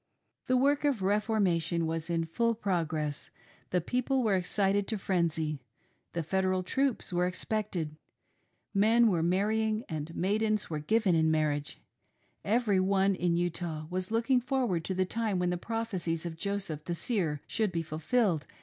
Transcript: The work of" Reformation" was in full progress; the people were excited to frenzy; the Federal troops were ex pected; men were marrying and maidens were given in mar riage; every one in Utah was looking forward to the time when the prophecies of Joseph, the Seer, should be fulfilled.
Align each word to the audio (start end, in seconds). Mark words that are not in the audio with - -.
The 0.47 0.57
work 0.57 0.83
of" 0.83 1.03
Reformation" 1.03 1.85
was 1.85 2.09
in 2.09 2.25
full 2.25 2.55
progress; 2.55 3.29
the 3.69 3.79
people 3.79 4.23
were 4.23 4.33
excited 4.33 4.87
to 4.87 4.97
frenzy; 4.97 5.59
the 6.13 6.23
Federal 6.23 6.63
troops 6.63 7.13
were 7.13 7.27
ex 7.27 7.45
pected; 7.45 7.91
men 8.73 9.11
were 9.11 9.21
marrying 9.21 9.83
and 9.87 10.15
maidens 10.15 10.71
were 10.71 10.79
given 10.79 11.13
in 11.13 11.29
mar 11.31 11.49
riage; 11.51 11.75
every 12.43 12.79
one 12.79 13.13
in 13.13 13.35
Utah 13.35 13.85
was 13.91 14.09
looking 14.09 14.41
forward 14.41 14.83
to 14.85 14.95
the 14.95 15.05
time 15.05 15.37
when 15.37 15.51
the 15.51 15.55
prophecies 15.55 16.25
of 16.25 16.35
Joseph, 16.35 16.83
the 16.85 16.95
Seer, 16.95 17.43
should 17.45 17.71
be 17.71 17.83
fulfilled. 17.83 18.47